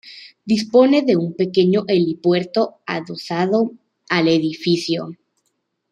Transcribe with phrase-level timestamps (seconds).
[0.47, 3.73] Dispone de un pequeño helipuerto adosado
[4.09, 5.11] al edificio.